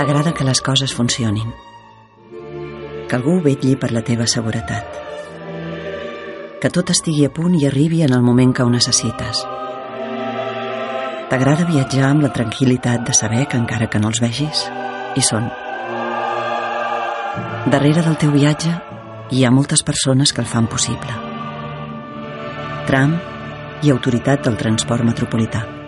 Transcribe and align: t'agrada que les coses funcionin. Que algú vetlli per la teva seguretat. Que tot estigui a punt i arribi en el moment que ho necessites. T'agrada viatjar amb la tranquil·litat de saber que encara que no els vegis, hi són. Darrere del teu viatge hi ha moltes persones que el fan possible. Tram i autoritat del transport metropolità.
t'agrada 0.00 0.32
que 0.32 0.44
les 0.44 0.62
coses 0.62 0.94
funcionin. 0.96 1.50
Que 3.06 3.16
algú 3.18 3.34
vetlli 3.44 3.74
per 3.76 3.90
la 3.92 4.00
teva 4.00 4.24
seguretat. 4.24 4.94
Que 6.62 6.70
tot 6.72 6.88
estigui 6.94 7.26
a 7.26 7.32
punt 7.36 7.52
i 7.58 7.66
arribi 7.68 8.00
en 8.06 8.14
el 8.16 8.22
moment 8.24 8.54
que 8.56 8.64
ho 8.64 8.70
necessites. 8.72 9.42
T'agrada 11.28 11.66
viatjar 11.68 12.06
amb 12.08 12.24
la 12.24 12.30
tranquil·litat 12.32 13.04
de 13.04 13.16
saber 13.18 13.42
que 13.44 13.60
encara 13.60 13.90
que 13.92 14.00
no 14.00 14.08
els 14.08 14.22
vegis, 14.24 14.62
hi 15.12 15.24
són. 15.26 15.50
Darrere 17.74 18.00
del 18.06 18.16
teu 18.22 18.32
viatge 18.32 18.72
hi 19.36 19.44
ha 19.44 19.50
moltes 19.52 19.84
persones 19.84 20.32
que 20.32 20.40
el 20.40 20.48
fan 20.48 20.70
possible. 20.76 21.18
Tram 22.88 23.12
i 23.84 23.92
autoritat 23.92 24.48
del 24.48 24.56
transport 24.64 25.04
metropolità. 25.04 25.79